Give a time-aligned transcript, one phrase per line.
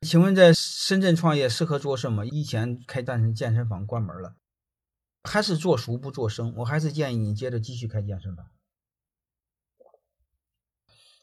[0.00, 2.24] 请问在深圳创业适合做什么？
[2.24, 4.36] 以前开健身健身房关门了，
[5.24, 6.54] 还是做熟不做生？
[6.58, 8.46] 我还是建议你接着继续开健身房。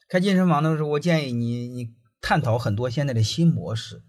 [0.08, 4.02] 开健身房的时候，我建议你你探讨很多现在的新模式，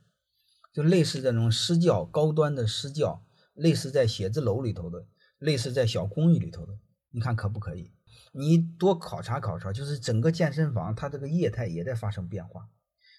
[0.73, 5.07] 就类似这种私教、高端的私教，类似在写字楼里头的，
[5.39, 6.77] 类似在小公寓里头的，
[7.11, 7.93] 你看可不可以？
[8.33, 12.69] 你多考察考察，就是整个健身房它这个业态也在发生变化。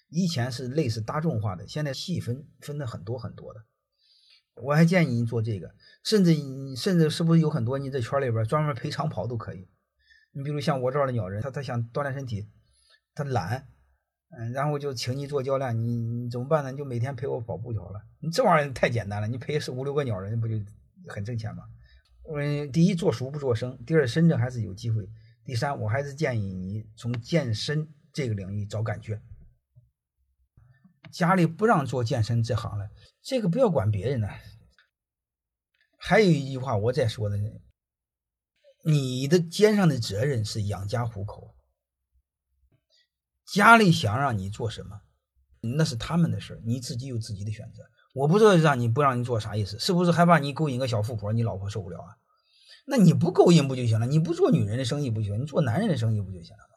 [0.09, 3.61] 以前是类似大众化的，现在细分分的很多很多的。
[4.61, 5.73] 我还建议你做这个，
[6.03, 6.35] 甚至
[6.75, 9.69] 甚至是不是有很多你这圈里边专门陪长跑都可以。
[10.31, 12.49] 你比如像我这样的鸟人，他他想锻炼身体，
[13.15, 13.67] 他懒，
[14.37, 16.71] 嗯，然后就请你做教练，你你怎么办呢？
[16.71, 18.01] 你就每天陪我跑步就好了。
[18.19, 20.55] 你这玩意儿太简单了，你陪是五六个鸟人不就
[21.07, 21.63] 很挣钱吗？
[22.35, 25.09] 嗯，第一做熟不做生，第二深圳还是有机会，
[25.45, 29.21] 第三我还是建议你从健身这个领域找感觉。
[31.11, 32.89] 家里不让做健身这行了，
[33.21, 34.27] 这个不要管别人呢。
[35.97, 37.37] 还有一句话，我再说的，
[38.83, 41.55] 你的肩上的责任是养家糊口。
[43.51, 45.01] 家里想让你做什么，
[45.61, 47.83] 那是他们的事你自己有自己的选择。
[48.13, 52.15] 我不知道让你不让你做啥意思，是不是害怕你勾引个小富婆，你老婆受不了啊？
[52.85, 54.05] 那你不勾引不就行了？
[54.05, 56.68] 你不做女人的生意不行，你做男人的生意不就行了？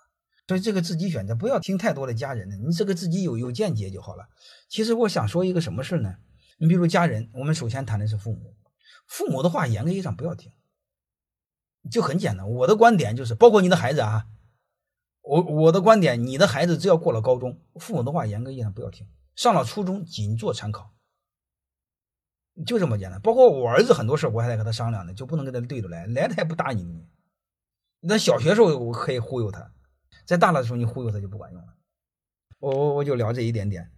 [0.49, 4.29] 所以这个自己选择，不要听太多的家人的，你这个自己有有见解就好了。
[4.69, 6.17] 其实我想说一个什么事呢？
[6.59, 8.55] 你比如家人，我们首先谈的是父母，
[9.07, 10.53] 父母的话严格意义上不要听，
[11.91, 12.49] 就很简单。
[12.51, 14.27] 我的观点就是，包括你的孩子啊，
[15.23, 20.93] 我我的观点，你的孩子只要过了高中，父母的话严格意义上不要听，上了初中仅做参考，
[22.67, 23.21] 就这么简单。
[23.21, 27.09] 包括我儿子很多事我还得和他商量呢，就不能跟他对着来，来他也不答应你。
[28.01, 29.73] 那小学时候我可以忽悠他。
[30.25, 31.75] 在大了的时候，你忽悠他就不管用了。
[32.59, 33.91] 我我我就聊这一点点。